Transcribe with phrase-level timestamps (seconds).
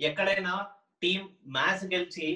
[0.00, 0.66] ఎక్కడైనా
[1.02, 2.28] team match గెలిచి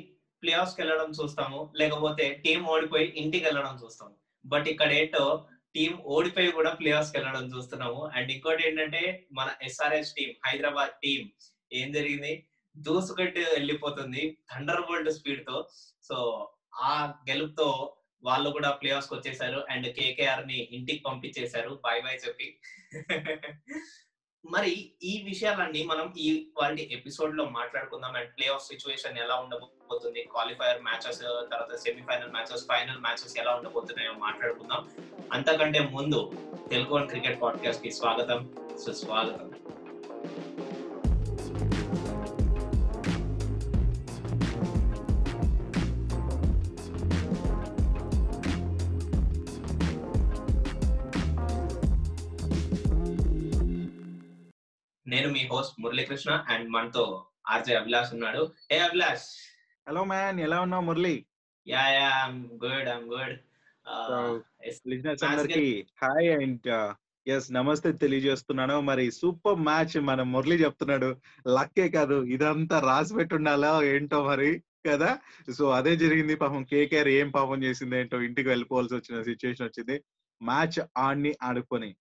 [0.42, 4.14] play offs వెళ్ళడం చూస్తాము లేకపోతే టీం ఓడిపోయి ఇంటికి వెళ్ళడం చూస్తాము.
[4.44, 8.00] బట్ ఇక్కడ ఏంటో టీం ఓడిపోయి కూడా ప్లే ఆఫ్స్ వెళ్ళడం చూస్తున్నాము.
[8.06, 11.30] అండ్ ఇంకోటి ఏంటంటే మన ఎస్ఆర్ఎస్ టీం హైదరాబాద్ టీం
[11.72, 12.46] ఏం జరిగింది?
[12.76, 15.68] దూసుకట్టు వెళ్ళిపోతుంది థండర్ బోల్ట్ స్పీడ్తో
[16.02, 16.16] సో
[16.82, 19.66] ఆ గెలుపుతో వాళ్ళు కూడా ప్లే ఆఫ్స్ వచ్చేసారు.
[19.70, 21.80] అండ్ కేకేఆర్ని ఇంటికి పంపించేశారు.
[21.84, 22.48] బై బాయ్ చెప్పి.
[24.50, 28.16] మరి ఈ విషయాలన్నీ మనం ఈ వాళ్ళ ఎపిసోడ్లో మాట్లాడుకుందాం.
[28.16, 30.22] అండ్ ప్లే ఆఫ్ సిచ్యువేషన్ ఎలా ఉండబోతుంది?
[30.22, 34.90] క్వాలిఫైయర్ మ్యాచెస్ తర్వాత సెమీఫైనల్ మ్యాచెస్ ఫైనల్ మ్యాచెస్ ఎలా ఉండబోతున్నాయో మాట్లాడుకుందాం.
[35.32, 36.32] అంతకంటే ముందు
[36.70, 38.54] తెలుగు క్రికెట్ పాడ్కాస్ట్కి స్వాగతం.
[38.86, 39.52] సుస్వాగతం.
[55.22, 58.52] నేను మీ హోస్ట్ మురళీకృష్ణ అండ్ మనతో ఆర్జే అభిలాష్ ఉన్నాడు.
[58.72, 59.26] ఏ అభిలాష్.
[59.88, 61.26] హలో మ్యాన్ ఎలా ఉన్నావు Murali?
[61.68, 63.36] Ya ya I'm good I'm good
[65.24, 66.94] అందరికి హాయ్ అండ్
[67.26, 68.80] ఎస్ నమస్తే తెలియజేస్తున్నాను.
[68.80, 71.16] మరి సూపర్ మ్యాచ్ మన మురళి చెప్తున్నాడు.
[71.48, 75.18] లక్కే కాదు ఇదంతా రాసి పెట్టుండాలా ఏంటో మరి కదా?
[75.58, 76.36] సో అదే జరిగింది.
[76.36, 80.04] పాపం కేకేఆర్ ఏం పాపం చేసింది ఏంటో ఇంటికి వెళ్ళిపోవాల్సి వచ్చిన సిచ్యువేషన్ వచ్చింది.
[80.42, 81.96] మ్యాచ్ ఆడిని ఆడుకొని.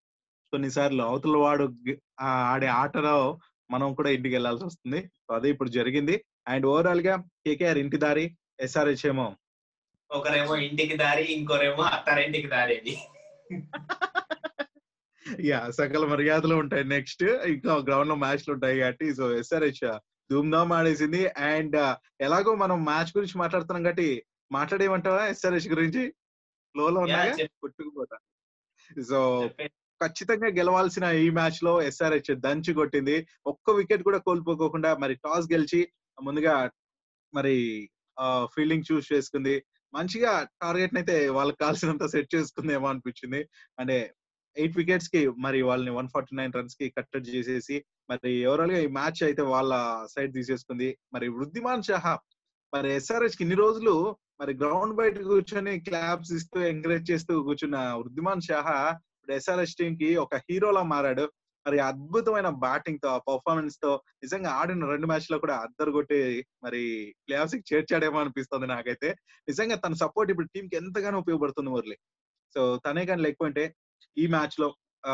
[0.53, 1.65] కొన్నిసార్లు అవతల వాడు
[2.21, 3.15] ఆడే ఆటలో
[3.71, 6.15] మనం కూడా ఇంటికి వెళ్ళాల్సి వస్తుంది సో అదే ఇప్పుడు జరిగింది.
[6.47, 7.13] అండ్ ఓవరాల్గా
[7.45, 8.25] కేకేఆర్ ఇంటి దారి
[8.59, 9.27] ఎస్ఆర్హెచ్ ఏమో.
[10.09, 12.95] ఒకరేమో ఇంటికి దారి ఇంకోరేమో అత్తారింటికి దారి అది
[15.49, 17.23] యా సకల మర్యాదలు ఉంటాయి నెక్స్ట్.
[17.53, 19.83] ఇంకా గ్రౌండ్లో మ్యాచ్లు ఉంటాయి కాబట్టి so SRH
[20.31, 21.21] Dhoom Dham ఆడేసింది.
[21.27, 21.77] And
[22.21, 24.09] ఎలాగో మనం మ్యాచ్ గురించి మాట్లాడుతున్నాం కాబట్టి
[24.51, 26.03] మాట్లాడేమంటావా ఎస్ఆర్హెచ్ గురించి?
[26.75, 27.47] లోలో Yeah, ఉన్నాగా.
[27.61, 28.17] కొట్టుకుపోతా.
[29.09, 29.19] సో
[30.01, 33.15] ఖచ్చితంగా గెలవాల్సిన ఈ మ్యాచ్లో ఎస్ఆర్హెచ్ దంచి కొట్టింది.
[33.51, 35.81] ఒక్క వికెట్ కూడా కోల్పోకోకుండా మరి టాస్ గెలిచి
[36.17, 36.55] ముందుగా
[37.33, 37.55] మరి
[38.53, 39.55] ఫీల్డింగ్ చూస్ చేసుకుంది.
[39.93, 40.31] మంచిగా
[40.63, 43.41] టార్గెట్ అయితే వాళ్ళకి కావాల్సినంత సెట్ చేసుకుందేమో అనిపించింది.
[43.79, 43.97] అంటే
[44.55, 47.75] ఎయిట్ వికెట్స్కి మరి వాళ్ళని వన్ ఫార్టీ నైన్ రన్స్కి కట్టడి చేసేసి
[48.11, 49.73] మరి ఓవరాల్గా ఈ మ్యాచ్ అయితే వాళ్ళ
[50.13, 50.89] సైడ్ తీసేసుకుంది.
[51.13, 52.13] మరి వృద్ధిమాన్ షహా
[52.73, 53.93] మరి ఎస్ఆర్హెచ్కి ఇన్ని రోజులు
[54.41, 58.77] మరి గ్రౌండ్ బయట కూర్చొని క్లాప్స్ ఇస్తూ ఎంకరేజ్ చేస్తూ కూర్చున్న వృద్ధిమాన్ షహా
[59.21, 61.25] ఇప్పుడు ఎస్ఆర్ఎస్ టీమ్కి ఒక హీరోలా మారాడు.
[61.65, 63.89] మరి అద్భుతమైన బ్యాటింగ్తో పర్ఫార్మెన్స్తో
[64.23, 66.17] నిజంగా ఆడిన రెండు మ్యాచ్లో కూడా అద్దరు కొట్టి
[66.63, 66.79] మరి
[67.25, 69.09] ప్లేఆఫ్స్కి చేర్చాడేమో అనిపిస్తుంది నాకైతే.
[69.47, 71.97] నిజంగా తన సపోర్ట్ ఇప్పుడు టీం కి ఎంతగానో ఉపయోగపడుతుంది మురళి.
[72.55, 73.65] సో తనే కానీ లేకపోతే
[74.17, 74.69] ఈ మ్యాచ్లో
[75.03, 75.13] ఆ,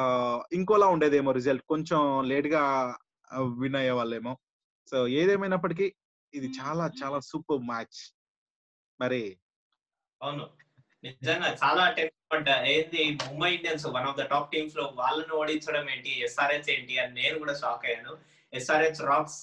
[0.51, 2.62] ఇంకోలా ఉండేదేమో రిజల్ట్ కొంచెం లేట్గా
[3.59, 4.34] విన్ అయ్యే వాళ్ళేమో.
[4.88, 5.85] సో ఏదేమైనప్పటికీ
[6.34, 8.00] ఇది చాలా చాలా సూపర్ మ్యాచ్
[9.00, 9.22] మరి
[10.22, 10.45] అవును.
[11.03, 12.66] నిజంగా చాలా టెస్ట్ పడ్డా.
[12.66, 13.03] ఏంది?
[13.28, 16.12] Mumbai Indians one of the top టీమ్స్లో వాళ్ళని ఓడించడం ఏంటి?
[16.24, 16.97] ఎస్ఆర్హెచ్ ఏంటి?
[16.97, 18.18] అని నేను కూడా షాక్ అయ్యాను.
[18.53, 19.38] SRH rocks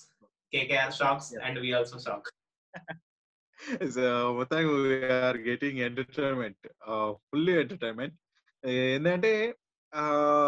[0.53, 2.28] KKR shocks and we also shock
[3.91, 6.69] so మొత్తం we're getting entertainment
[7.12, 8.16] fully entertainment
[8.66, 9.54] ఏంటంటే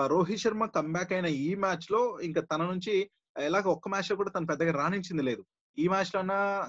[0.06, 4.72] రోహిత్ శర్మ కంబ్యాక్ అయిన ఈ మ్యాచ్లో ఇంకా తన నుంచి ఎలాగ ఒక్క మ్యాచ్లో కూడా తను పెద్దగా
[4.72, 5.42] రాణించింది లేదు.
[5.78, 6.20] ఈ మ్యాచ్లో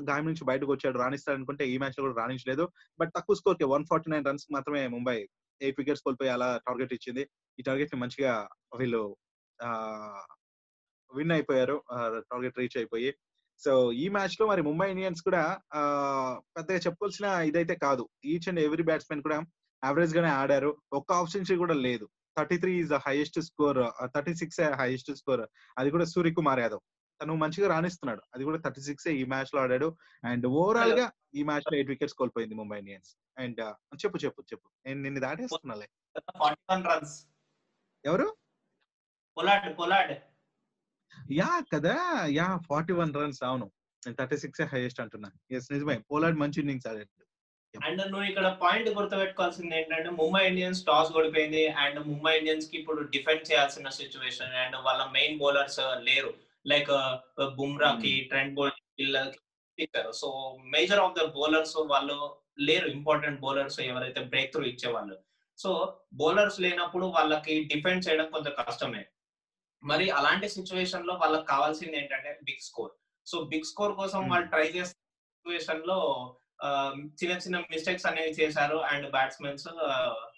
[0.10, 2.64] గాయం నుంచి బయటకు వచ్చాడు రాణిస్తాడు అనుకుంటే ఈ మ్యాచ్లో కూడా రాణించలేదు.
[3.00, 5.18] బట్ తక్కువ స్కోర్కి వన్ ఫార్టీ నైన్ రన్స్ మాత్రమే ముంబై
[5.62, 7.24] ఎయిట్ వికెట్స్ కోల్పోయి అలా టార్గెట్ ఇచ్చింది.
[7.60, 8.34] ఈ టార్గెట్ని మంచిగా
[8.80, 9.18] వీళ్ళు
[11.16, 11.84] విన్ అయిపోయారు.
[12.32, 13.16] టార్గెట్ రీచ్ అయిపోయి.
[13.60, 15.44] సో ఈ మ్యాచ్లో మరి ముంబై ఇండియన్స్ కూడా
[16.58, 18.10] పెద్దగా చెప్పాల్సిన ఇదైతే కాదు.
[18.26, 19.40] ఈచ్ అండ్ ఎవ్రీ బ్యాట్స్మెన్ కూడా
[19.84, 20.78] యావరేజ్ గానే ఆడారు.
[20.94, 22.06] ఒక్క ఆప్షన్ కూడా లేదు.
[22.38, 23.80] Thirty three is the highest score
[24.16, 25.44] thirty six highest score
[25.78, 26.84] అది కూడా సూర్యకుమార్ యాదవ్.
[27.22, 28.22] తను మంచిగా రాణిస్తున్నాడు.
[28.36, 29.98] అది కూడా థర్టీ సిక్స్ ఈ మ్యాచ్లో ఆడాడు.
[30.24, 33.16] అండ్ ఓవరాల్గా ఈ మ్యాచ్లో ఎయిట్ వికెట్స్ కోల్పోయింది ముంబై ఇండియన్స్.
[33.38, 33.62] అండ్
[34.06, 34.70] చెప్పు చెప్పు చెప్పు.
[34.86, 35.88] నేను నిన్ను దాటేస్తున్నాలే.
[38.06, 38.36] ఎవరు?
[39.38, 40.18] Pollard Pollard.
[41.32, 42.26] యా కదా.
[42.26, 43.44] Ya forty one runs.
[43.44, 43.72] అవును.
[44.20, 45.32] థర్టీ సిక్స్ హైయెస్ట్ అంటున్నా.
[45.52, 45.98] ఎస్ నిజమే.
[46.12, 47.24] పోలాడ్ మంచి ఇన్నింగ్స్ ఆడాడు.
[47.86, 53.52] అండ్ నువ్వు ఇక్కడ పాయింట్ గుర్తుపెట్టుకోవాల్సింది ఏంటంటే ముంబై ఇండియన్స్ టాస్ ఓడిపోయింది అండ్ ముంబై ఇండియన్స్కి ఇప్పుడు డిఫెండ్
[53.52, 54.54] చేయాల్సిన సిచ్యువేషన్.
[54.54, 56.34] అండ్ వాళ్ళ మెయిన్ బౌలర్స్ లేరు.
[56.68, 56.92] లైక్
[57.56, 59.38] బుమ్రా కి ట్రెండ్ బోల్ట్
[59.80, 62.88] ఇచ్చారు so major of the bowlers వాళ్ళు లేరు.
[62.88, 65.20] ఇంపార్టెంట్ బౌలర్స్ ఎవరైతే బ్రేక్ త్రూ ఇచ్చేవాళ్ళు.
[65.58, 69.06] సో బౌలర్స్ లేనప్పుడు వాళ్ళకి డిఫెండ్ చేయడం కొంచెం కష్టమే.
[69.84, 72.92] మరి అలాంటి సిచ్యువేషన్లో వాళ్ళకి కావాల్సింది ఏంటంటే big score
[73.28, 74.32] so big score కోసం Hmm.
[74.32, 76.00] వాళ్ళు ట్రై చేసిన సిచ్యువేషన్లో
[76.64, 76.94] ఆ,
[77.24, 78.78] చిన్న చిన్న మిస్టేక్స్ అనేవి చేశారు.
[78.78, 79.64] అండ్ బ్యాట్స్మెన్స్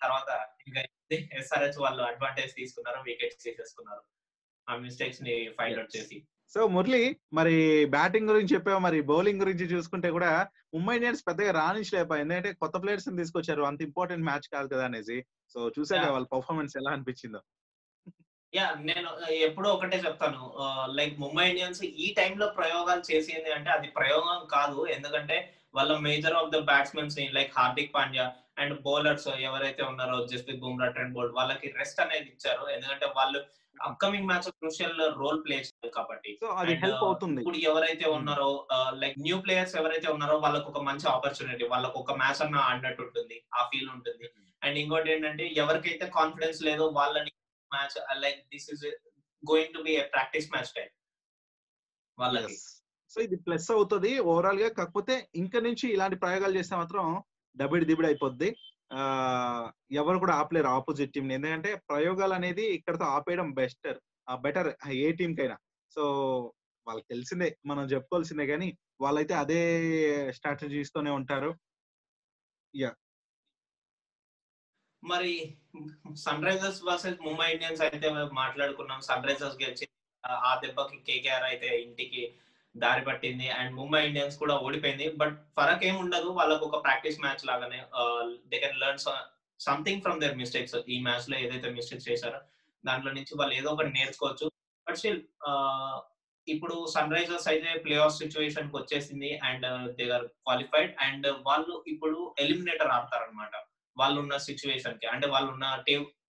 [0.02, 4.02] తర్వాత ఇంకా ఎస్ఆర్హెచ్ వాళ్ళు అడ్వాంటేజ్ తీసుకున్నారు వికెట్స్ తీసేసుకున్నారు.
[4.70, 6.18] ఆ మిస్టేక్స్ని ఫైండ్ అవుట్ చేసి.
[6.54, 7.02] సో మురళి
[7.38, 7.56] మరి
[7.96, 10.32] బ్యాటింగ్ గురించి చెప్పావు మరి బౌలింగ్ గురించి చూసుకుంటే కూడా
[10.76, 15.18] ముంబై ఇండియన్స్ పెద్దగా రాణించలేకపోయి ఎందుకంటే కొత్త ప్లేయర్స్ తీసుకొచ్చారు అంత ఇంపార్టెంట్ మ్యాచ్ కాదు కదా అనేసి.
[15.54, 16.14] సో చూసాక Yeah.
[16.16, 17.42] వాళ్ళ పర్ఫార్మెన్స్ ఎలా అనిపించిందో.
[18.54, 19.10] యా నేను
[19.48, 20.42] ఎప్పుడూ ఒకటే చెప్తాను.
[21.00, 24.80] లైక్ ముంబై ఇండియన్స్ ఈ టైంలో ప్రయోగాలు చేసింది అంటే అది ప్రయోగం కాదు.
[24.96, 25.38] ఎందుకంటే
[25.78, 28.26] వాళ్ళ major of the batsmens like Hardik Pandya
[28.62, 32.64] and bowlers ఎవరైతే ఉన్నారో జస్ప్రీత్ బుమ్రా ట్రెండ్ బోల్డ్ వాళ్ళకి రెస్ట్ అనేది ఇచ్చారు.
[32.76, 33.42] ఎందుకంటే వాళ్ళు
[33.88, 36.32] upcoming match crucial role play చేయాలి కాబట్టి.
[36.44, 37.42] సో అది హెల్ప్ uh, అవుతుంది.
[37.44, 38.50] ఇప్పుడు ఎవరైతే ఉన్నారో
[39.02, 43.38] లైక్ న్యూ ప్లేయర్స్ ఎవరైతే ఉన్నారో వాళ్ళకి ఒక మంచి ఆపర్చునిటీ వాళ్ళకి ఒక మ్యాచ్ అన్న ఆడినట్టు ఉంటుంది
[43.60, 44.28] ఆ ఫీల్ ఉంటుంది.
[44.62, 47.32] అండ్ ఇంకోటి ఏంటంటే ఎవరికైతే కాన్ఫిడెన్స్ లేదో వాళ్ళని
[47.72, 48.86] match like this is
[49.44, 50.90] going to be practice match time
[52.18, 52.58] వాళ్ళకి.
[53.12, 54.70] సో ఇది ప్లస్ అవుతుంది ఓవరాల్గా.
[54.80, 57.06] కాకపోతే ఇంకా నుంచి ఇలాంటి ప్రయోగాలు చేస్తే మాత్రం
[57.56, 58.50] డబిడి దిబిడి అయిపోద్ది.
[59.92, 64.00] ఎవరు కూడా ఆపలేరు ఆపోజిట్ టీం ఎందుకంటే ప్రయోగాలు అనేది ఇక్కడతో ఆపేయడం బెస్టర్
[64.42, 64.70] బెటర్
[65.00, 65.58] ఏ టీం కైనా
[65.92, 66.04] సో
[66.88, 68.68] వాళ్ళకి తెలిసిందే మనం చెప్పుకోవాల్సిందే కానీ
[69.02, 69.60] వాళ్ళైతే అదే
[70.32, 71.52] స్ట్రాటజీస్ తోనే ఉంటారు.
[72.74, 72.92] యా.
[75.04, 75.34] మరి
[76.16, 79.00] Sunrisers versus Mumbai Indians అయితే మాట్లాడుకున్నాం.
[79.02, 79.86] సన్ రైజర్స్ గెలిచి
[80.48, 82.24] ఆ దెబ్బకి కేకేఆర్ అయితే ఇంటికి
[82.84, 85.06] దారి పట్టింది అండ్ ముంబై ఇండియన్స్ కూడా ఓడిపోయింది.
[85.22, 86.30] బట్ ఫరక్ ఏం ఉండదు.
[86.40, 87.80] వాళ్ళకు ఒక ప్రాక్టీస్ మ్యాచ్ లాగానే
[88.52, 89.02] they can learn
[89.60, 92.40] something from their mistakes ఈ మ్యాచ్లో ఏదైతే మిస్టేక్స్ చేశారో
[92.84, 94.46] దాంట్లో నుంచి వాళ్ళు ఏదో ఒకటి నేర్చుకోవచ్చు.
[94.88, 95.20] బట్ స్టిల్
[96.48, 99.66] ఇప్పుడు సన్ రైజర్స్ అయితే ప్లే ఆఫ్ సిచ్యువేషన్కి వచ్చేసింది and
[99.98, 103.56] they are qualified and వాళ్ళు ఇప్పుడు ఎలిమినేటర్ ఆడతారనమాట
[103.98, 105.68] వాళ్ళు ఉన్న సిచ్యువేషన్కి అంటే వాళ్ళు ఉన్న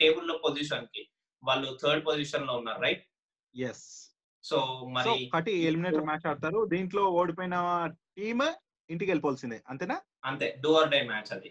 [0.00, 1.02] టేబుల్లో పొజిషన్కి
[1.42, 3.04] వాళ్ళు థర్డ్ పొజిషన్లో ఉన్నారు రైట్?
[3.54, 3.86] ఎస్
[4.48, 4.58] సో
[4.96, 6.60] మరి కటి ఎలిమినేటర్ మ్యాచ్ ఆడతారు.
[6.72, 7.56] దీంట్లో ఓడిపోయిన
[8.16, 8.44] టీమ్
[8.90, 9.96] ఇంటికి వెళ్ళిపోవాల్సిందే అంతేనా?
[10.24, 11.50] అంతే డూ ఆర్ డై మ్యాచ్ అది.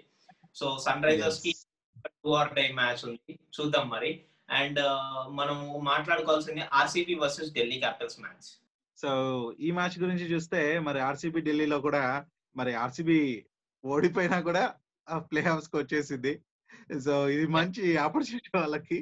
[0.56, 1.52] సో సన్ రైజర్స్కి
[2.08, 4.12] డూ ఆర్ డై మ్యాచ్ ఉంది చూద్దాం మరి.
[4.50, 4.80] అండ్
[5.40, 8.50] మనం మాట్లాడుకోవాల్సింది RCB versus Delhi Capitals match.
[8.98, 9.10] So
[9.60, 13.46] ఈ మ్యాచ్ గురించి చూస్తే మరి ఆర్సీబీ ఢిల్లీలో కూడా మరి ఆర్సీబీ
[13.86, 14.64] ఓడిపోయినా కూడా
[15.18, 16.34] ప్లే ఆఫ్స్కి వచ్చేసింది.
[17.00, 18.98] సో ఇది మంచి ఆపర్చునిటీ వాళ్ళకి.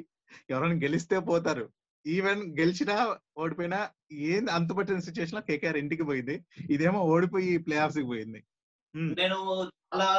[0.50, 1.66] ఎవరైనా గెలిస్తే పోతారు.
[2.14, 2.96] ఈవెన్ గెలిచినా
[3.42, 3.78] ఓడిపోయినా
[4.32, 6.36] ఏం అంతుపట్టిన సిచ్యువేషన్లో కేకేఆర్ ఇంటికి పోయింది.
[6.74, 8.40] ఇదేమో ఓడిపోయి ప్లే ఆఫ్స్కి పోయింది.
[9.20, 9.38] నేను
[9.92, 10.10] చాలా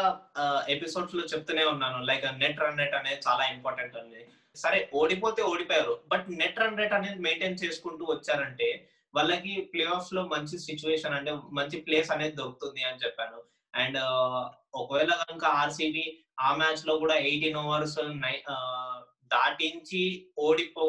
[0.75, 1.99] ఎపిసోడ్స్లో చెప్తూనే ఉన్నాను.
[2.09, 4.25] లైక్ నెట్ రన్ రేట్ అనేది చాలా ఇంపార్టెంట్ అనేది
[4.55, 5.95] సరే ఓడిపోతే ఓడిపోయారు.
[6.11, 8.69] బట్ నెట్ రన్ రేట్ అనేది మెయింటైన్ చేసుకుంటూ వచ్చారంటే
[9.13, 13.39] వాళ్ళకి ప్లే ఆఫ్స్లో మంచి సిచ్యువేషన్ అంటే మంచి ప్లేస్ అనేది దొరుకుతుంది అని చెప్పాను.
[13.73, 13.99] అండ్
[14.81, 16.05] ఒకవేళ కనుక ఆర్సీబీ
[16.39, 17.99] ఆ మ్యాచ్లో కూడా ఎయిటీన్ ఓవర్స్
[19.33, 20.01] దాటించి
[20.39, 20.85] ఓడిపో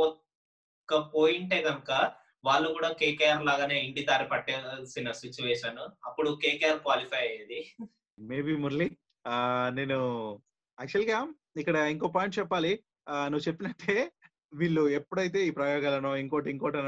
[0.93, 2.13] పోయింటే కనుక
[2.45, 7.77] వాళ్ళు కూడా కేకేఆర్ లాగానే ఇంటి దారి పట్టేసిన సిచ్యువేషన్ అప్పుడు కేకేఆర్ క్వాలిఫై అయ్యేది.
[8.19, 9.35] మేబీ మురళి ఆ,
[9.75, 9.99] నేను
[10.81, 12.85] యాక్చువల్గా ఇక్కడ ఇంకో పాయింట్ చెప్పాలి.
[13.09, 14.13] నువ్వు చెప్పినట్టే
[14.55, 16.79] వీళ్ళు ఎప్పుడైతే ఈ ప్రయోగాలను ఇంకోటి ఇంకోటి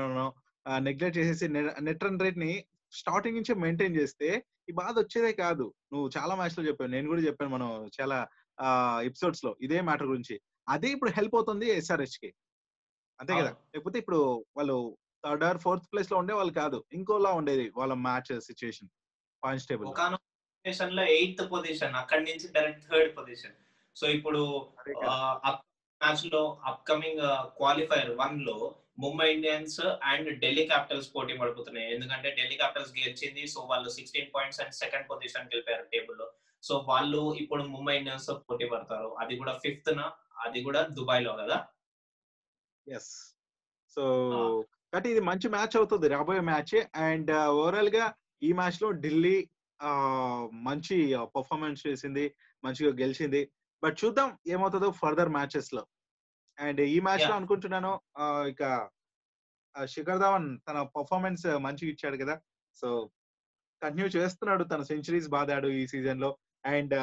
[0.81, 1.49] నెగ్లెక్ట్ చేసేసి
[1.81, 5.75] నెట్ రన్ రేట్ని స్టార్టింగ్ నుంచే మెయింటైన్ చేస్తే ఈ బాధ వచ్చేదే కాదు.
[5.93, 6.91] నువ్వు చాలా మ్యాచ్లో చెప్పావు.
[6.91, 8.29] నేను కూడా చెప్పాను మనం చాలా
[9.03, 10.41] ఎపిసోడ్స్లో ఇదే మ్యాటర్ గురించి.
[10.69, 12.35] అదే ఇప్పుడు హెల్ప్ అవుతుంది ఎస్ఆర్హెచ్కి
[13.21, 13.53] అంతే కదా.
[13.73, 14.21] లేకపోతే ఇప్పుడు
[14.59, 14.77] వాళ్ళు
[15.25, 16.79] థర్డ్ ఆర్ ఫోర్త్ ప్లేస్లో ఉండే వాళ్ళు కాదు.
[16.99, 18.91] ఇంకోలా ఉండేది వాళ్ళ మ్యాచ్ సిచ్యుయేషన్
[19.43, 20.07] పాయింట్స్ టేబుల్ ఒక
[20.65, 23.57] పొజిషన్లో ఎయిత్ పొజిషన్ అక్కడి నుంచి డైరెక్ట్ థర్డ్ పొజిషన్.
[23.97, 24.41] సో ఇప్పుడు
[26.01, 26.41] మ్యాచ్లో
[26.71, 27.23] అప్కమింగ్
[27.59, 28.57] క్వాలిఫైర్ వన్లో
[29.03, 29.79] Mumbai Indians
[30.11, 31.89] and Delhi Capitals పోటీ పడిపోతున్నాయి.
[31.95, 33.43] ఎందుకంటే ఢిల్లీ క్యాపిటల్స్ గెలిచింది.
[33.53, 36.27] సో వాళ్ళు sixteen points and second position వెళ్ళిపోయారు టేబుల్లో
[36.63, 39.11] సో వాళ్ళు ఇప్పుడు ముంబై ఇండియన్స్తో పోటీ పడతారు.
[39.23, 40.03] అది కూడా ఫిఫ్త్ న
[40.45, 41.57] అది కూడా దుబాయ్లో కదా!
[42.97, 43.13] ఎస్
[43.95, 44.03] సో
[44.91, 46.77] కాబట్టి ఇది మంచి మ్యాచ్ అవుతుంది రాబోయే మ్యాచ్.
[47.07, 48.05] అండ్ ఓవరాల్గా
[48.47, 49.37] ఈ మ్యాచ్లో ఢిల్లీ
[50.69, 50.97] మంచి
[51.37, 52.25] పర్ఫార్మెన్స్ చేసింది
[52.65, 53.43] మంచిగా గెలిచింది.
[53.83, 55.83] బట్ చూద్దాం ఏమవుతుందో ఫర్దర్ మ్యాచెస్లో
[56.59, 57.35] అండ్ ఈ మ్యాచ్లో.
[57.39, 57.93] అనుకుంటున్నాను
[58.53, 58.63] ఇక
[59.95, 62.35] శిఖర్ ధవన్ తన పర్ఫార్మెన్స్ మంచిగా ఇచ్చాడు కదా.
[62.81, 62.89] సో
[63.83, 66.31] కంటిన్యూ చేస్తున్నాడు తన సెంచరీస్ బాదాడు ఈ సీజన్లో
[66.75, 66.95] అండ్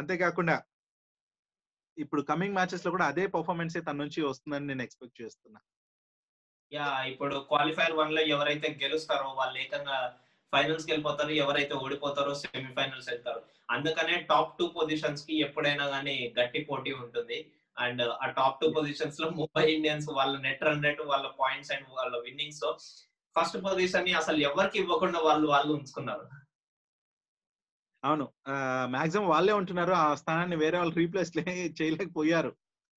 [0.00, 0.56] అంతేకాకుండా
[1.98, 5.60] ఇప్పుడు కమింగ్ మ్యాచెస్లో కూడా అదే పర్ఫార్మెన్స్ తన నుంచి వస్తుందని నేను ఎక్స్పెక్ట్ చేస్తున్నా.
[6.72, 10.16] యా ఇప్పుడు క్వాలిఫైర్ వన్లో ఎవరైతే గెలుస్తారో వాళ్ళు ఏకంగా
[10.52, 13.42] ఫైనల్స్కి వెళ్ళిపోతారు ఎవరైతే ఓడిపోతారో సెమీఫైనల్స్ వెళ్తారు.
[13.70, 17.52] అందుకనే టాప్ టూ పొజిషన్స్కి ఎప్పుడైనా కానీ గట్టి పోటీ ఉంటుంది.
[17.78, 22.16] అండ్ ఆ టాప్ టూ పొజిషన్స్లో ముంబై ఇండియన్స్ వాళ్ళ నెట్ రన్ రేట్ వాళ్ళ పాయింట్స్ అండ్ వాళ్ళ
[22.18, 22.64] విన్నింగ్స్.
[23.36, 26.43] ఫస్ట్ పొజిషన్ని అసలు ఎవరికి ఇవ్వకుండా వాళ్ళు వాళ్ళు ఉంచుకున్నారు.
[28.04, 28.32] అవును.
[28.86, 29.92] మాక్సిమం వాళ్ళే ఉంటున్నారు.
[29.92, 31.32] ఆ స్థానాన్ని వేరే వాళ్ళు రీప్లేస్
[31.82, 32.56] చేయలేకపోయారు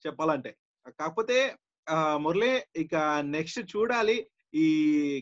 [0.08, 0.58] చెప్పాలంటే.
[1.00, 1.56] కాకపోతే
[2.16, 2.96] మురళి ఇక
[3.36, 4.28] నెక్స్ట్ చూడాలి.
[4.56, 4.68] ఈ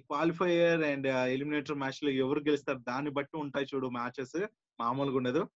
[0.07, 2.77] క్వాలిఫైయర్ అండ్ ఎలిమినేటర్ మ్యాచ్లో ఎవరు గెలుస్తారు?
[2.77, 4.47] దాన్ని బట్టి ఉంటాయి చూడు మ్యాచెస్.
[4.79, 5.49] మామూలుగా ఉండదు.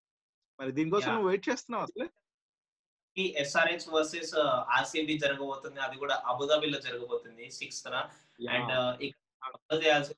[0.60, 1.12] మరి దీనికోసం.
[1.12, 2.08] నువ్వు వెయిట్ చేస్తున్నావు అసలు?
[3.18, 4.34] ఈ ఎస్ఆర్హెచ్ వర్సెస్
[4.78, 5.80] ఆర్సీబీ జరగబోతుంది.
[5.80, 10.14] అది కూడా అబుదాబిలో జరగబోతుంది సిక్స్త్ అండ్ ఇక్కడ చేయాల్సి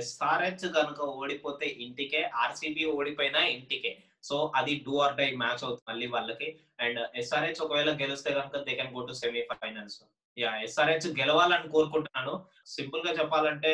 [0.00, 3.92] ఎస్ఆర్హెచ్ కనుక ఓడిపోతే ఇంటికే ఆర్సీబీ ఓడిపోయినా ఇంటికే.
[4.28, 6.48] సో అది డూ ఆర్ డై మ్యాచ్ అవుతుంది మళ్ళీ వాళ్ళకి.
[6.84, 9.14] అండ్ ఎస్ఆర్హెచ్ ఒకవేళ గెలిస్తే కనుక they can go to
[9.62, 9.98] semifinals
[10.36, 12.34] ya SRH గెలవాలని కోరుకుంటున్నాను.
[12.66, 13.70] సింపుల్గా చెప్పాలంటే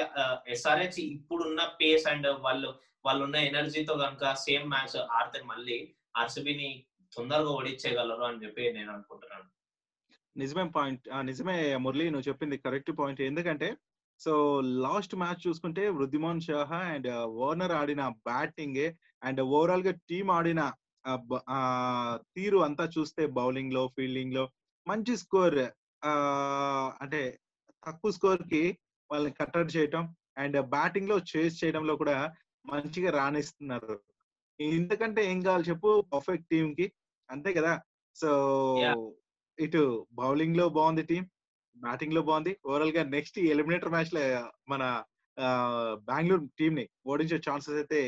[0.56, 2.70] ఎస్ఆర్హెచ్ ఇప్పుడున్న పేస్ అండ్ వాళ్ళు
[3.04, 5.76] వాళ్ళు ఉన్న ఎనర్జీతో కనుక సేమ్ మ్యాచ్ ఆడితే మళ్ళీ
[6.16, 6.70] ఆర్సీబీని
[7.16, 9.46] తొందరగా ఓడించేయగలరు అని చెప్పి నేను అనుకుంటున్నాను.
[10.36, 12.06] నిజమే పాయింట్ నిజమే మురళి.
[12.10, 13.20] నువ్వు చెప్పింది కరెక్ట్ పాయింట్.
[13.20, 13.68] ఎందుకంటే
[14.20, 14.32] సో
[14.82, 18.82] లాస్ట్ మ్యాచ్ చూసుకుంటే వృద్ధిమాన్ షాహా అండ్ వార్నర్ ఆడిన బ్యాటింగ్
[19.22, 20.62] అండ్ ఓవరాల్గా టీం ఆడిన
[22.34, 24.44] తీరు అంతా చూస్తే బౌలింగ్లో ఫీల్డింగ్లో
[24.86, 25.58] మంచి స్కోర్
[27.00, 27.20] అంటే
[27.82, 28.62] తక్కువ స్కోర్కి
[29.10, 30.04] వాళ్ళని కట్టడి చేయటం
[30.36, 32.16] అండ్ బ్యాటింగ్లో చేస్ చేయడంలో కూడా
[32.64, 33.94] మంచిగా రాణిస్తున్నారు
[34.60, 36.86] ఇంతకంటే ఏం కావాలి చెప్పు పర్ఫెక్ట్ టీమ్కి
[37.30, 37.72] అంతే కదా
[38.16, 38.30] సో.
[39.58, 39.82] ఇటు
[40.12, 41.24] బౌలింగ్లో బాగుంది టీం
[41.84, 42.52] బ్యాటింగ్లో బాగుంది.
[42.68, 44.22] ఓవరాల్గా నెక్స్ట్ ఎలిమినేటర్ మ్యాచ్లో
[44.72, 44.82] మన
[46.10, 48.00] బెంగళూరు టీం ని ఓడించే ఛాన్సెస్ అయితే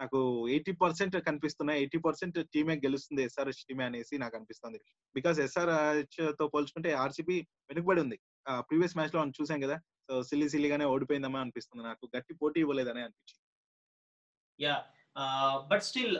[0.00, 0.18] నాకు
[0.54, 1.78] ఎయిటీ పర్సెంట్ కనిపిస్తున్నాయి.
[1.82, 4.78] ఎయిటీ పర్సెంట్ టీమే గెలుస్తుంది ఎస్ఆర్హెచ్ టీమే అనేసి నాకు అనిపిస్తుంది.
[5.14, 7.36] బికాస్ ఎస్ఆర్హెచ్తో పోల్చుకుంటే ఆర్సీబీ
[7.70, 8.18] వెనుకబడి ఉంది.
[8.68, 9.76] ప్రీవియస్ మ్యాచ్లో మనం చూసాం కదా.
[10.08, 12.04] సో సిల్లి సిల్లిగానే ఓడిపోయిందమ్మా అనిపిస్తుంది నాకు.
[12.14, 13.44] గట్టి పోటీ ఇవ్వలేదని అనిపించింది.
[14.58, 14.76] Ya
[15.70, 16.14] but still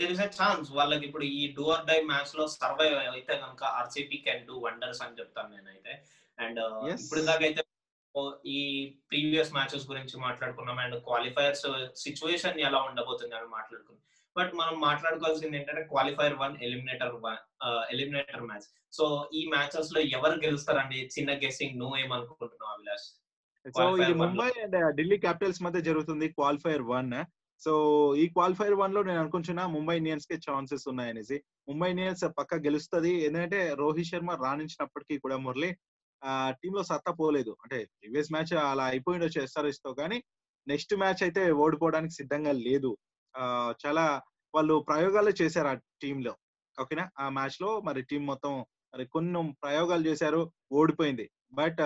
[0.00, 4.18] there is a chance వాళ్ళకి ఇప్పుడు ఈ డూ ఆర్ డై మ్యాచ్లో సర్వైవ్ అయితే కనుక ఆర్సీబీ
[4.26, 5.94] కెన్ డూ వండర్స్ అని చెప్తాను నేనైతే.
[6.44, 7.00] And Yes.
[7.04, 7.62] ఇప్పుడు దాకైతే
[8.56, 8.60] ఈ
[9.10, 11.66] ప్రీవియస్ మ్యాచెస్ గురించి మాట్లాడుకున్నాం అండ్ క్వాలిఫైయర్స్
[12.04, 14.00] సిచ్యువేషన్ ఎలా ఉండబోతుంది అని మాట్లాడుకున్నాం.
[14.36, 17.40] బట్ మనం మాట్లాడుకోవాల్సింది ఏంటంటే qualifier one eliminator one
[17.94, 18.66] eliminator match.
[18.98, 19.04] So
[19.38, 20.98] ఈ మ్యాచెస్లో ఎవరు గెలుస్తారండి?
[21.14, 23.06] చిన్న గెస్సింగ్ నువ్వు ఏమనుకుంటున్నావు అభిలాష్?
[23.78, 27.14] సో ఇది ముంబై అండ్ ఢిల్లీ క్యాపిటల్స్ మధ్య జరుగుతుంది క్వాలిఫైర్ వన్.
[27.62, 27.72] సో
[28.22, 31.36] ఈ క్వాలిఫైర్ వన్లో నేను అనుకుంటున్నా ముంబై ఇండియన్స్కి ఛాన్సెస్ ఉన్నాయనేసి.
[31.70, 33.12] ముంబై ఇండియన్స్ పక్క గెలుస్తుంది.
[33.26, 35.70] ఎందుకంటే రోహిత్ శర్మ రాణించినప్పటికీ కూడా మురళి
[36.24, 37.56] ఆ టీమ్లో సత్తా పోలేదు.
[37.62, 40.22] అంటే ప్రీవియస్ మ్యాచ్ అలా అయిపోయిండొచ్చు ఎస్ఆర్ఎస్తో కానీ
[40.68, 42.98] నెక్స్ట్ మ్యాచ్ అయితే ఓడిపోవడానికి సిద్ధంగా లేదు.
[43.36, 44.22] ఆ చాలా
[44.54, 46.36] వాళ్ళు ప్రయోగాలు చేశారు ఆ టీమ్లో
[46.80, 47.10] ఓకేనా?
[47.18, 48.52] ఆ మ్యాచ్లో మరి టీం మొత్తం
[48.94, 51.30] మరి కొన్ని ప్రయోగాలు చేశారు ఓడిపోయింది.
[51.52, 51.80] బట్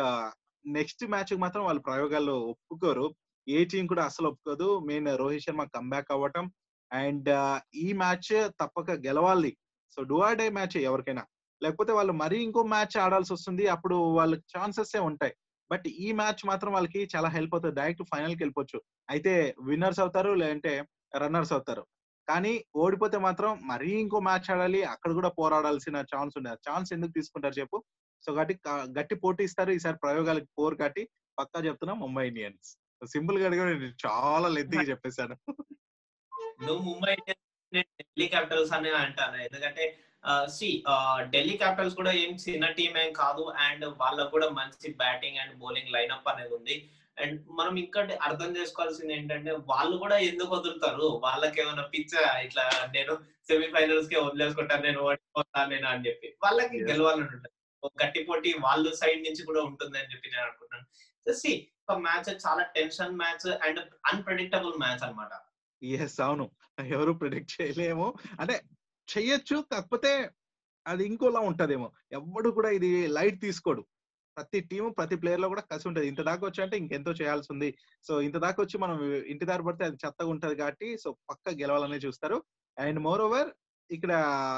[0.66, 3.14] నెక్స్ట్ మ్యాచ్ మాత్రం వాళ్ళు ప్రయోగాలు ఒప్పుకోరు.
[3.48, 4.78] ఏ టీం కూడా అసలు ఒప్పుకోదు.
[4.80, 6.52] మెయిన్ రోహిత్ శర్మ కంబ్యాక్ అవ్వటం
[6.92, 9.56] అండ్ ఈ మ్యాచ్ తప్పక గెలవాలి.
[9.90, 11.24] సో డూఆర్ డే మ్యాచ్ ఎవరికైనా.
[11.62, 15.34] లేకపోతే వాళ్ళు మరీ ఇంకో మ్యాచ్ ఆడాల్సి వస్తుంది అప్పుడు వాళ్ళకి ఛాన్సెస్ ఉంటాయి.
[15.70, 17.74] బట్ ఈ మ్యాచ్ మాత్రం వాళ్ళకి చాలా హెల్ప్ అవుతుంది.
[17.74, 18.82] డైరెక్ట్ ఫైనల్కి వెళ్ళిపోవచ్చు.
[19.10, 20.84] అయితే విన్నర్స్ అవుతారు లేదంటే
[21.16, 21.86] రన్నర్స్ అవుతారు.
[22.28, 26.48] కానీ ఓడిపోతే మాత్రం మరీ ఇంకో మ్యాచ్ ఆడాలి అక్కడ కూడా పోరాడాల్సిన ఛాన్స్ ఉంది.
[26.48, 27.84] ఛాన్స్ ఎందుకు తీసుకుంటారు చెప్పు?
[28.26, 29.70] సో గట్టి గట్టి పోటీ ఇస్తారు.
[29.70, 31.08] ఈసారి ప్రయోగాలకు పోర్ కట్టి
[31.38, 32.78] పక్కా చెప్తున్నా ముంబై ఇండియన్స్.
[33.06, 35.36] సింపుల్గా నేను చాలా లెంతీగా చెప్పేశాను.
[36.64, 39.36] నువ్వు ముంబై ఇండియన్స్ క్యాపిటల్స్ అని అంటాను.
[39.36, 39.98] ఎందుకంటే
[40.48, 40.84] సి
[41.20, 45.92] ఢిల్లీ క్యాపిటల్స్ కూడా ఏం చిన్న టీం ఏం కాదు అండ్ వాళ్ళకు కూడా మంచి బ్యాటింగ్ అండ్ బౌలింగ్
[45.92, 46.90] లైనప్ అనేది ఉంది.
[47.20, 51.20] అండ్ మనం ఇంకోటి అర్థం చేసుకోవాల్సింది ఏంటంటే వాళ్ళు కూడా ఎందుకు వదులుతారు?
[51.22, 53.14] వాళ్ళకి ఏమైనా పిచ్చ ఇట్లా నేను
[53.48, 56.36] సెమీఫైనల్స్కి వదిలేసుకుంటాను నేను ఓడిపోతాను నేను అని చెప్పి.
[56.42, 56.84] వాళ్ళకి.
[56.84, 57.48] గెలవాలని ఉంటుంది.
[58.04, 61.32] గట్టి పోటీ వాళ్ళ సైడ్ నుంచి కూడా ఉంటుంది అని చెప్పి నేను అనుకుంటున్నాను.
[61.32, 65.34] సి ఒక మ్యాచ్ చాలా tension match and unpredictable match అన్నమాట.
[65.84, 66.50] ఎస్ అవును.
[66.86, 68.14] ఎవరు ప్రిడిక్ట్ చేయలేము.
[68.40, 68.60] అంటే
[69.12, 70.30] చెయ్యొచ్చు కాకపోతే
[70.86, 71.92] అది ఇంకోలా ఉంటదేమో.
[72.12, 73.82] ఎవడు కూడా ఇది లైట్ తీసుకోడు.
[74.36, 76.08] ప్రతి టీము ప్రతి ప్లేయర్లో కూడా కలిసి ఉంటుంది.
[76.08, 77.68] ఇంత దాకా వచ్చి అంటే ఇంకెంతో చేయాల్సి ఉంది
[78.08, 81.96] సో ఇంత దాకా వచ్చి మనం ఇంటి దారి పడితే అది చెత్తగా ఉంటది కాబట్టి సో పక్క గెలవాలనే
[81.96, 82.44] చూస్తారు.
[82.78, 83.50] అండ్ మోర్ ఓవర్
[83.90, 84.12] ఇక్కడ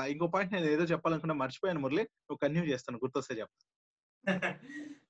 [0.08, 2.02] ఇంకో పాయింట్ నేను ఏదో చెప్పాలనుకున్నా మర్చిపోయాను మురళి.
[2.02, 2.98] నువ్వు కంటిన్యూ చేస్తాను.
[2.98, 3.54] గుర్తొస్తే చెప్ప.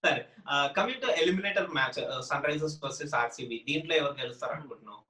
[0.06, 0.28] సరే.
[0.76, 3.64] Coming to eliminator match Sunrisers versus RCB.
[3.68, 5.00] దీంట్లో ఎవరు గెలుస్తారు అనుకుంటున్నావు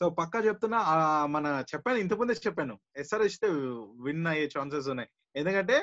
[0.00, 0.78] సో పక్కా చెప్తున్నా
[1.34, 2.74] మన చెప్పాను ఇంతకుముందే చెప్పాను.
[3.00, 3.48] ఎస్ఆర్ ఇస్తే
[4.04, 5.10] విన్ అయ్యే ఛాన్సెస్ ఉన్నాయి.
[5.38, 5.76] ఎందుకంటే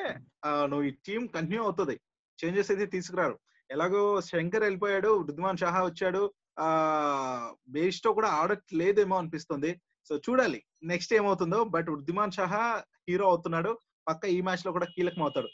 [0.70, 1.96] నువ్వు ఈ టీం కంటిన్యూ అవుతుంది.
[2.40, 3.36] చేంజెస్ అయితే తీసుకురారు.
[3.70, 6.24] ఎలాగో శంకర్ వెళ్ళిపోయాడు వృద్ధిమాన్ షాహా వచ్చాడు.
[6.66, 6.70] ఆ
[7.76, 9.72] బేస్టో కూడా ఆడట్లేదేమో అనిపిస్తుంది.
[10.10, 10.60] సో చూడాలి.
[10.92, 12.64] నెక్స్ట్ ఏమవుతుందో బట్ వృద్ధిమాన్ షాహా
[13.10, 13.72] హీరో అవుతున్నాడు.
[14.10, 15.50] పక్క ఈ మ్యాచ్లో కూడా కీలకం అవుతాడు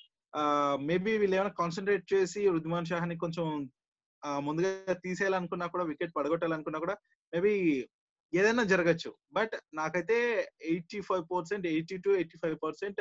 [0.90, 3.46] మేబీ వీళ్ళు ఏమైనా కాన్సన్ట్రేట్ చేసి వృద్ధిమాన్ షాహాని కొంచెం
[4.48, 6.96] ముందుగా తీసేయాలనుకున్నా కూడా వికెట్ పడగొట్టాలనుకున్నా కూడా
[7.34, 7.54] మేబీ
[8.40, 9.10] ఏదైనా జరగచ్చు.
[9.38, 10.18] బట్ నాకైతే
[10.72, 13.00] eighty five percent eighty to eighty five percent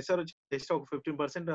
[0.00, 1.50] SR just ఒక ఫిఫ్టీన్ పర్సెంట్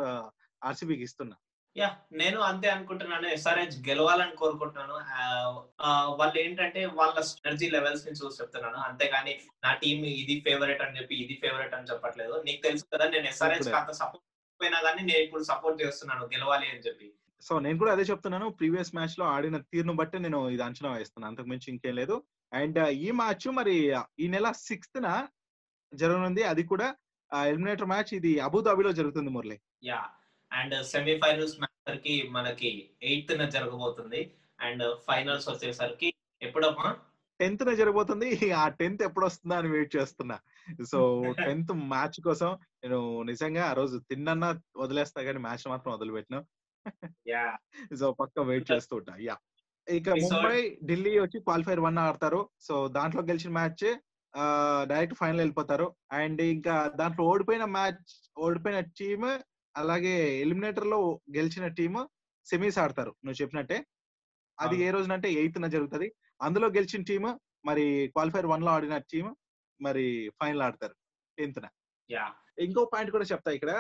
[0.69, 1.35] ఆర్సీబీకి ఇస్తున్నా.
[1.75, 1.87] యా
[2.21, 3.27] నేను అంతే అనుకుంటున్నాను.
[3.35, 4.95] ఎస్ఆర్హెచ్ గెలవాలని కోరుకుంటున్నాను.
[6.19, 7.15] వాళ్ళు ఏంటంటే వాళ్ళ
[7.45, 8.79] ఎనర్జీ లెవెల్స్ని చూసి చెప్తున్నాను.
[8.87, 9.33] అంతేగాని
[9.65, 12.35] నా టీం ఇది ఫేవరెట్ అని చెప్పి ఇది ఫేవరెట్ అని చెప్పట్లేదు.
[12.47, 13.73] నీకు తెలుసు కదా నేను ఎస్ఆర్హెచ్.
[13.81, 14.25] అంత సపోర్ట్
[14.61, 17.09] పోయినా కానీ నేను ఇప్పుడు సపోర్ట్ చేస్తున్నాను గెలవాలి అని చెప్పి.
[17.47, 18.45] సో నేను కూడా అదే చెప్తున్నాను.
[18.59, 22.15] ప్రీవియస్ మ్యాచ్లో ఆడిన తీరును బట్టి నేను ఇది అంచనా వేస్తున్నాను అంతకు మించి ఇంకేం లేదు.
[22.53, 25.27] అండ్ ఈ మ్యాచ్ మరి ఈ నెల సిక్స్త్ న
[25.93, 26.43] జరగనుంది.
[26.43, 26.95] అది కూడా
[27.45, 29.61] ఎలిమినేటర్ మ్యాచ్ ఇది అబుదాబిలో జరుగుతుంది మురళి.
[29.83, 30.09] యా.
[30.51, 34.33] అండ్ సెమీఫైనల్స్ మ్యాచ్కి మనకి ఎయిత్ న జరగబోతుంది.
[34.59, 36.97] అండ్ ఫైనల్స్ వచ్చేసరికి ఎప్పుడమ్మా?
[37.39, 40.39] టెన్త్ న జరగబోతుంది ఆ టెన్త్ ఎప్పుడు వస్తుందా అని వెయిట్ చేస్తున్నా.
[40.91, 40.99] సో
[41.57, 42.51] టెన్త్ మ్యాచ్ కోసం
[42.83, 46.37] నేను నిజంగా ఆ రోజు తిన్నన్నా వదిలేస్తా కానీ మ్యాచ్ మాత్రం వదిలిపెట్టిన.
[47.27, 47.57] యా.
[47.99, 49.15] సో పక్క వెయిట్ చేస్తూ ఉంటా.
[49.19, 49.37] యా.
[49.89, 52.49] ఇక ముంబై ఢిల్లీ వచ్చి క్వాలిఫైర్ వన్ ఆడతారు.
[52.59, 53.95] సో దాంట్లో గెలిచిన మ్యాచ్
[54.87, 55.95] డైరెక్ట్ ఫైనల్ వెళ్ళిపోతారు.
[56.11, 59.39] అండ్ ఇంకా దాంట్లో ఓడిపోయిన మ్యాచ్ ఓడిపోయిన టీమ్
[59.77, 62.07] అలాగే ఎలిమినేటర్లో గెలిచిన టీమ్
[62.45, 63.15] సెమీస్ ఆడతారు.
[63.25, 63.85] నువ్వు చెప్పినట్టే.
[64.59, 64.75] అది.
[64.83, 66.13] ఏ రోజున అంటే ఎయిత్ న జరుగుతుంది.
[66.41, 67.29] అందులో గెలిచిన టీమ్
[67.65, 69.35] మరి క్వాలిఫైర్ వన్లో ఆడిన టీమ్
[69.81, 70.95] మరి ఫైనల్ ఆడతారు.
[71.37, 71.67] టెన్త్ న.
[72.59, 73.71] ఇంకో పాయింట్ కూడా చెప్తా ఇక్కడ.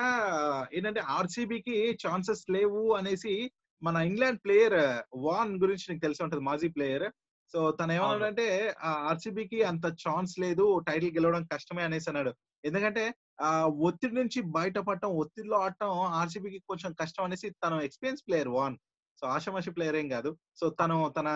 [0.73, 3.51] ఏంటంటే ఆర్సీబీకి ఛాన్సెస్ లేవు అనేసి
[3.83, 7.11] మన ఇంగ్లాండ్ ప్లేయర్ వాన్ గురించి నీకు తెలిసి ఉంటది మాజీ ప్లేయర్.
[7.53, 12.33] సో తను ఏమన్నాడంటే ఆర్సీబీకి అంత ఛాన్స్ లేదు టైటిల్ గెలవడం కష్టమే అనేసి అన్నాడు.
[12.65, 18.77] ఎందుకంటే ఆ ఒత్తిడి నుంచి బయటపడటం ఒత్తిడిలో ఆడటం ఆర్సీబీకి కొంచెం కష్టం అనేసి తను ఎక్స్పీరియన్స్ ప్లేయర్ వాన్.
[19.19, 20.37] సో ఆషామాషి ప్లేయర్ ఏం కాదు.
[20.55, 21.27] సో తను తన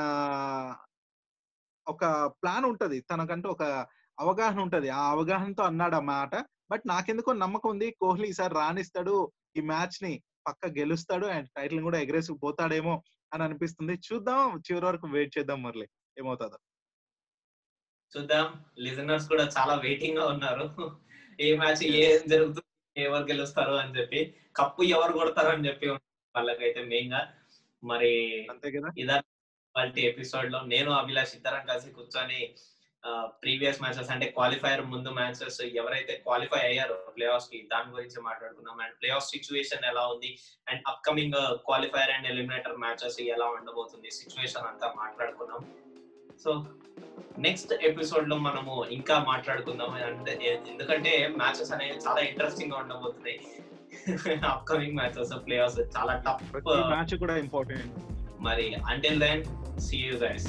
[1.88, 3.00] ఒక ప్లాన్ ఉంటది.
[3.02, 3.64] తనకంటూ ఒక
[4.20, 4.90] అవగాహన ఉంటది.
[4.90, 6.36] ఆ అవగాహనతో అన్నాడు ఆ మాట.
[6.72, 7.92] బట్ నాకెందుకో నమ్మకం ఉంది.
[7.92, 13.94] కోహ్లీ ఈసారి రాణిస్తాడు ఈ మ్యాచ్ని పక్క గెలుస్తాడు అండ్ టైటిల్ కూడా ఎగరేసుకు పోతాడేమో అని అనిపిస్తుంది.
[14.08, 15.88] చూద్దాం చివరి వరకు వెయిట్ చేద్దాం మురళి
[16.20, 16.58] ఏమవుతుందో.
[18.14, 18.66] చూద్దాం.
[18.80, 20.66] లిజనర్స్ కూడా చాలా వెయిటింగ్గా ఉన్నారు.
[21.40, 27.22] ఏ మ్యాచ్ ఏం జరుగుతుంది ఎవరు గెలుస్తారు అని చెప్పి కప్పు ఎవరు కొడతారు అని చెప్పి వాళ్ళకైతే మెయిన్గా
[27.84, 28.12] మరి
[28.50, 28.90] అంతే కదా.
[28.98, 29.22] ఇదా
[29.98, 32.40] ఎపిసోడ్లో నేను అభిలాష్ ఇద్దరం కలిసి కూర్చొని
[33.42, 38.96] ప్రీవియస్ మ్యాచెస్ అంటే క్వాలిఫైర్ ముందు మ్యాచెస్ ఎవరైతే క్వాలిఫై అయ్యారో ప్లే ఆఫ్కి దాని గురించి మాట్లాడుకున్నాం అండ్
[39.02, 40.38] ప్లే ఆఫ్ సిచ్యువేషన్ ఎలా ఉంది?
[40.70, 41.34] And upcoming
[41.66, 44.12] qualifier and eliminator matches ఎలా ఉండబోతుంది?
[44.12, 45.66] సిచ్యువేషన్ అంతా మాట్లాడుకున్నాం
[46.44, 46.66] సో
[47.40, 49.92] నెక్స్ట్ ఎపిసోడ్లో మనము ఇంకా మాట్లాడుకుందాం.
[49.92, 53.40] అంటే ఎందుకంటే మ్యాచెస్ అనేవి చాలా ఇంట్రెస్టింగ్గా ఉండబోతున్నాయి.
[54.48, 56.44] అప్కమింగ్ మ్యాచెస్ ప్లే ఆఫ్ చాలా టఫ్.
[56.68, 57.88] మ్యాచ్ కూడా ఇంపార్టెంట్.
[58.40, 59.44] మరి until then
[59.80, 60.48] see you guys